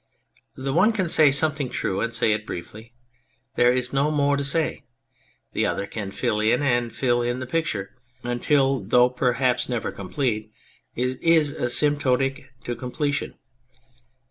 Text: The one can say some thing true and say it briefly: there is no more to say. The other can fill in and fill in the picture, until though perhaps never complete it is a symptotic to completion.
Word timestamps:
The 0.55 0.73
one 0.73 0.93
can 0.93 1.07
say 1.07 1.29
some 1.29 1.51
thing 1.51 1.69
true 1.69 2.01
and 2.01 2.11
say 2.11 2.31
it 2.31 2.47
briefly: 2.47 2.91
there 3.55 3.71
is 3.71 3.93
no 3.93 4.09
more 4.09 4.35
to 4.35 4.43
say. 4.43 4.81
The 5.53 5.67
other 5.67 5.85
can 5.85 6.09
fill 6.09 6.39
in 6.39 6.63
and 6.63 6.91
fill 6.91 7.21
in 7.21 7.39
the 7.39 7.45
picture, 7.45 7.93
until 8.23 8.79
though 8.79 9.09
perhaps 9.11 9.69
never 9.69 9.91
complete 9.91 10.51
it 10.95 11.21
is 11.21 11.51
a 11.51 11.67
symptotic 11.69 12.45
to 12.63 12.75
completion. 12.75 13.35